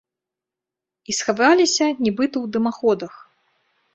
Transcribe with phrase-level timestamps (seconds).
[1.11, 3.13] І схаваліся, нібыта, у дымаходах.